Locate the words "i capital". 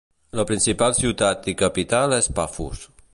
1.53-2.19